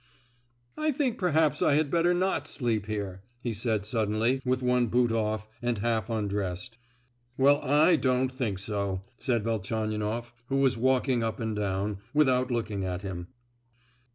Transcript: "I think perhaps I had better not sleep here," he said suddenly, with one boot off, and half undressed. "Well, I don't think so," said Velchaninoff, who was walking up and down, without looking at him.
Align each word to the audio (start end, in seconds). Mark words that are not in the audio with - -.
"I 0.75 0.91
think 0.91 1.19
perhaps 1.19 1.61
I 1.61 1.75
had 1.75 1.91
better 1.91 2.11
not 2.11 2.47
sleep 2.47 2.87
here," 2.87 3.21
he 3.39 3.53
said 3.53 3.85
suddenly, 3.85 4.41
with 4.43 4.63
one 4.63 4.87
boot 4.87 5.11
off, 5.11 5.47
and 5.61 5.77
half 5.77 6.09
undressed. 6.09 6.79
"Well, 7.37 7.61
I 7.61 7.97
don't 7.97 8.33
think 8.33 8.57
so," 8.57 9.03
said 9.19 9.43
Velchaninoff, 9.43 10.33
who 10.47 10.55
was 10.57 10.75
walking 10.75 11.21
up 11.23 11.39
and 11.39 11.55
down, 11.55 11.99
without 12.15 12.49
looking 12.49 12.83
at 12.83 13.03
him. 13.03 13.27